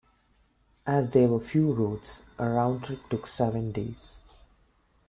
As 0.87 1.11
there 1.11 1.27
were 1.27 1.39
few 1.39 1.71
roads, 1.73 2.23
a 2.39 2.49
round 2.49 2.85
trip 2.85 3.07
took 3.11 3.27
seven 3.27 3.71
days. 3.71 4.17